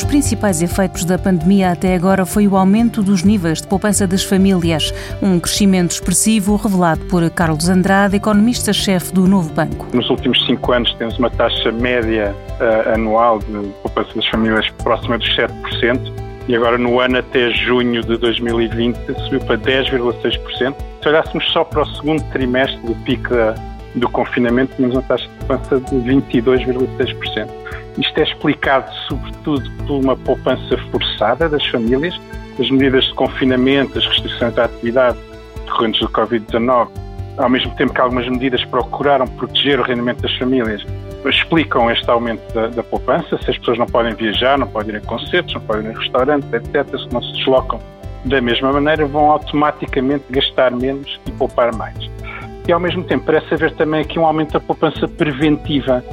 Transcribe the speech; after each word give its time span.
dos 0.00 0.04
principais 0.04 0.62
efeitos 0.62 1.04
da 1.04 1.18
pandemia 1.18 1.72
até 1.72 1.94
agora 1.94 2.24
foi 2.24 2.48
o 2.48 2.56
aumento 2.56 3.02
dos 3.02 3.22
níveis 3.22 3.60
de 3.60 3.68
poupança 3.68 4.06
das 4.06 4.24
famílias. 4.24 4.94
Um 5.20 5.38
crescimento 5.38 5.90
expressivo 5.90 6.56
revelado 6.56 7.04
por 7.04 7.28
Carlos 7.30 7.68
Andrade, 7.68 8.16
economista-chefe 8.16 9.12
do 9.12 9.28
Novo 9.28 9.52
Banco. 9.52 9.86
Nos 9.92 10.08
últimos 10.08 10.42
cinco 10.46 10.72
anos 10.72 10.94
temos 10.94 11.18
uma 11.18 11.28
taxa 11.28 11.70
média 11.70 12.34
uh, 12.60 12.94
anual 12.94 13.40
de 13.40 13.68
poupança 13.82 14.14
das 14.14 14.26
famílias 14.28 14.66
próxima 14.82 15.18
dos 15.18 15.28
7% 15.36 16.00
e 16.48 16.56
agora 16.56 16.78
no 16.78 16.98
ano 16.98 17.18
até 17.18 17.50
junho 17.50 18.00
de 18.00 18.16
2020 18.16 18.96
subiu 19.24 19.40
para 19.40 19.58
10,6%. 19.58 20.74
Se 21.02 21.08
olhássemos 21.08 21.44
só 21.52 21.62
para 21.62 21.82
o 21.82 21.86
segundo 21.96 22.22
trimestre 22.30 22.80
do 22.86 22.94
pico 23.04 23.34
do 23.96 24.08
confinamento, 24.08 24.74
tínhamos 24.76 24.96
uma 24.96 25.02
taxa 25.02 25.26
de 25.26 25.39
poupança 25.50 25.80
de 25.80 25.96
22,6%. 25.96 27.48
Isto 27.98 28.18
é 28.18 28.22
explicado 28.22 28.92
sobretudo 29.08 29.70
por 29.86 30.00
uma 30.00 30.16
poupança 30.16 30.78
forçada 30.90 31.48
das 31.48 31.66
famílias, 31.66 32.18
as 32.58 32.70
medidas 32.70 33.04
de 33.04 33.14
confinamento, 33.14 33.98
as 33.98 34.06
restrições 34.06 34.56
à 34.58 34.64
atividade 34.64 35.18
decorrentes 35.64 36.00
do 36.00 36.08
Covid-19, 36.08 36.88
ao 37.38 37.48
mesmo 37.48 37.74
tempo 37.74 37.92
que 37.92 38.00
algumas 38.00 38.28
medidas 38.28 38.64
procuraram 38.66 39.26
proteger 39.26 39.80
o 39.80 39.82
rendimento 39.82 40.22
das 40.22 40.34
famílias, 40.36 40.84
explicam 41.24 41.90
este 41.90 42.08
aumento 42.08 42.40
da, 42.54 42.68
da, 42.68 42.82
poupança. 42.82 43.38
Se 43.38 43.50
as 43.50 43.58
pessoas 43.58 43.78
não 43.78 43.86
podem 43.86 44.14
viajar, 44.14 44.58
não 44.58 44.66
podem 44.66 44.94
ir 44.94 44.98
a 44.98 45.00
concertos, 45.00 45.54
não 45.54 45.60
podem 45.60 45.86
ir 45.86 45.96
a 45.96 45.98
restaurantes, 45.98 46.52
etc., 46.52 46.98
se 46.98 47.12
não 47.12 47.22
se 47.22 47.32
deslocam 47.34 47.80
da 48.24 48.40
mesma 48.40 48.72
maneira, 48.72 49.06
vão 49.06 49.30
automaticamente 49.30 50.24
gastar 50.30 50.70
menos 50.72 51.18
e 51.26 51.30
poupar 51.32 51.74
mais. 51.74 52.09
E 52.68 52.72
ao 52.72 52.80
mesmo 52.80 53.02
tempo 53.04 53.24
parece 53.26 53.54
haver 53.54 53.72
também 53.74 54.00
aqui 54.00 54.18
um 54.18 54.24
aumento 54.24 54.52
da 54.52 54.60
poupança 54.60 55.08
preventiva, 55.08 56.04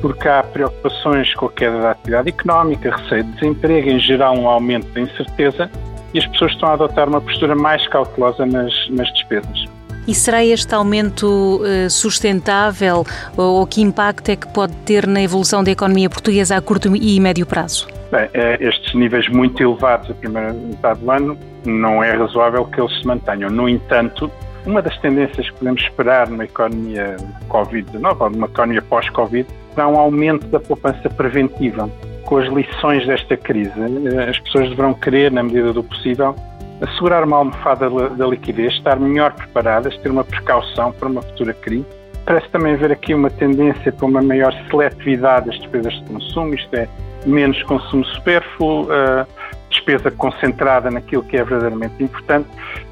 porque 0.00 0.28
há 0.28 0.42
preocupações 0.42 1.32
com 1.34 1.46
a 1.46 1.52
queda 1.52 1.78
da 1.80 1.90
atividade 1.92 2.28
económica, 2.30 2.96
receio 2.96 3.24
de 3.24 3.32
desemprego, 3.32 3.90
em 3.90 4.00
geral 4.00 4.36
um 4.36 4.48
aumento 4.48 4.88
da 4.92 5.00
incerteza, 5.00 5.70
e 6.12 6.18
as 6.18 6.26
pessoas 6.26 6.52
estão 6.52 6.68
a 6.70 6.72
adotar 6.72 7.08
uma 7.08 7.20
postura 7.20 7.54
mais 7.54 7.86
cautelosa 7.88 8.44
nas, 8.44 8.72
nas 8.90 9.12
despesas. 9.12 9.66
E 10.08 10.14
será 10.14 10.44
este 10.44 10.74
aumento 10.74 11.60
uh, 11.62 11.88
sustentável 11.88 13.04
ou, 13.36 13.64
que 13.66 13.80
impacto 13.80 14.30
é 14.30 14.36
que 14.36 14.48
pode 14.48 14.74
ter 14.78 15.06
na 15.06 15.22
evolução 15.22 15.62
da 15.62 15.70
economia 15.70 16.08
portuguesa 16.08 16.56
a 16.56 16.60
curto 16.60 16.96
e 16.96 17.20
médio 17.20 17.46
prazo? 17.46 17.86
Bem, 18.10 18.28
é, 18.34 18.56
estes 18.60 18.92
níveis 18.94 19.28
muito 19.28 19.62
elevados 19.62 20.08
da 20.08 20.14
primeira 20.14 20.52
metade 20.52 21.00
do 21.00 21.10
ano 21.10 21.38
não 21.64 22.02
é 22.02 22.10
razoável 22.12 22.64
que 22.64 22.80
eles 22.80 22.98
se 22.98 23.06
mantenham. 23.06 23.50
No 23.50 23.68
entanto, 23.68 24.28
uma 24.66 24.82
das 24.82 24.96
tendências 24.98 25.48
que 25.48 25.56
podemos 25.56 25.82
esperar 25.82 26.28
numa 26.28 26.44
economia 26.44 27.16
Covid-19 27.48 28.20
ou 28.20 28.30
numa 28.30 28.46
economia 28.46 28.82
pós-Covid 28.82 29.46
será 29.74 29.88
um 29.88 29.98
aumento 29.98 30.46
da 30.46 30.60
poupança 30.60 31.08
preventiva. 31.08 31.88
Com 32.24 32.36
as 32.36 32.48
lições 32.48 33.06
desta 33.06 33.36
crise, 33.36 33.72
eh, 33.74 34.30
as 34.30 34.38
pessoas 34.38 34.68
deverão 34.68 34.94
querer, 34.94 35.32
na 35.32 35.42
medida 35.42 35.72
do 35.72 35.82
possível, 35.82 36.34
assegurar 36.80 37.24
uma 37.24 37.38
almofada 37.38 37.90
da 37.90 38.26
liquidez, 38.26 38.74
estar 38.74 38.98
melhor 38.98 39.32
preparadas, 39.32 39.96
ter 39.98 40.10
uma 40.10 40.24
precaução 40.24 40.92
para 40.92 41.08
uma 41.08 41.22
futura 41.22 41.52
crise. 41.54 41.86
Parece 42.24 42.48
também 42.50 42.74
haver 42.74 42.92
aqui 42.92 43.14
uma 43.14 43.30
tendência 43.30 43.90
para 43.90 44.06
uma 44.06 44.22
maior 44.22 44.52
seletividade 44.70 45.46
das 45.46 45.58
despesas 45.58 45.92
de 45.94 46.04
consumo, 46.04 46.54
isto 46.54 46.74
é, 46.74 46.88
menos 47.26 47.60
consumo 47.64 48.04
supérfluo, 48.04 48.84
uh, 48.84 49.26
despesa 49.70 50.10
concentrada 50.10 50.90
naquilo 50.90 51.22
que 51.22 51.36
é 51.36 51.44
verdadeiramente 51.44 52.02
importante. 52.02 52.48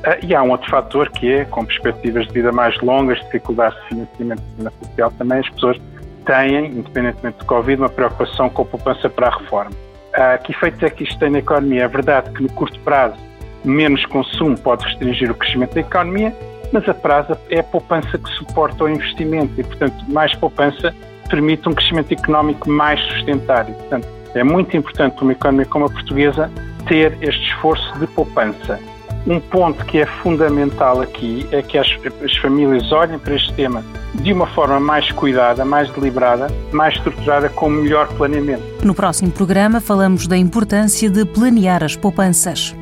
Uh, 0.00 0.24
e 0.26 0.34
há 0.34 0.42
um 0.42 0.50
outro 0.50 0.70
fator 0.70 1.10
que 1.10 1.30
é, 1.30 1.44
com 1.44 1.64
perspectivas 1.64 2.26
de 2.26 2.32
vida 2.32 2.50
mais 2.50 2.78
longas, 2.80 3.18
dificuldades 3.20 3.78
de 3.90 4.06
financiamento 4.16 4.42
social, 4.86 5.12
também 5.18 5.38
as 5.38 5.48
pessoas 5.50 5.80
têm, 6.24 6.66
independentemente 6.66 7.38
do 7.38 7.44
Covid, 7.44 7.82
uma 7.82 7.88
preocupação 7.88 8.48
com 8.48 8.62
a 8.62 8.64
poupança 8.64 9.08
para 9.10 9.28
a 9.28 9.38
reforma. 9.38 9.72
Uh, 9.72 10.42
que 10.42 10.52
efeitos 10.52 10.82
é 10.82 10.90
que 10.90 11.04
isto 11.04 11.18
tem 11.18 11.30
na 11.30 11.38
economia? 11.38 11.84
É 11.84 11.88
verdade 11.88 12.30
que 12.30 12.42
no 12.42 12.50
curto 12.52 12.78
prazo 12.80 13.16
menos 13.64 14.04
consumo 14.06 14.58
pode 14.58 14.84
restringir 14.84 15.30
o 15.30 15.34
crescimento 15.34 15.74
da 15.74 15.80
economia, 15.80 16.34
mas 16.72 16.88
a 16.88 16.94
prazo 16.94 17.36
é 17.50 17.60
a 17.60 17.62
poupança 17.62 18.16
que 18.16 18.30
suporta 18.30 18.84
o 18.84 18.88
investimento 18.88 19.52
e, 19.60 19.64
portanto, 19.64 20.04
mais 20.08 20.34
poupança 20.34 20.94
permite 21.28 21.68
um 21.68 21.72
crescimento 21.72 22.12
económico 22.12 22.68
mais 22.68 23.00
sustentável. 23.12 23.74
Portanto, 23.74 24.08
é 24.34 24.42
muito 24.42 24.76
importante 24.76 25.14
para 25.14 25.24
uma 25.24 25.32
economia 25.32 25.66
como 25.66 25.84
a 25.84 25.90
portuguesa 25.90 26.50
ter 26.86 27.16
este 27.20 27.42
esforço 27.50 27.98
de 27.98 28.06
poupança. 28.06 28.78
Um 29.26 29.38
ponto 29.38 29.84
que 29.84 29.98
é 29.98 30.06
fundamental 30.06 31.00
aqui 31.00 31.46
é 31.52 31.60
que 31.60 31.76
as, 31.76 31.88
as, 32.24 32.36
famílias 32.36 32.90
olhem 32.90 33.18
para 33.18 33.34
este 33.34 33.52
tema 33.52 33.84
de 34.14 34.32
uma 34.32 34.46
forma 34.46 34.80
mais 34.80 35.10
cuidada, 35.12 35.64
mais 35.64 35.90
deliberada, 35.90 36.48
mais 36.72 36.94
estruturada, 36.96 37.48
com 37.48 37.68
melhor 37.68 38.08
planeamento. 38.14 38.62
No 38.82 38.94
próximo 38.94 39.30
programa 39.30 39.80
falamos 39.80 40.26
da 40.26 40.36
importância 40.36 41.10
de 41.10 41.24
planear 41.24 41.84
as 41.84 41.96
poupanças. 41.96 42.74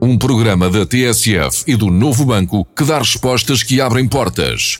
Um 0.00 0.16
programa 0.16 0.70
da 0.70 0.86
TSF 0.86 1.64
e 1.66 1.76
do 1.76 1.90
Novo 1.90 2.24
Banco 2.24 2.66
que 2.76 2.84
dá 2.84 2.98
respostas 2.98 3.62
que 3.62 3.80
abrem 3.80 4.08
portas. 4.08 4.78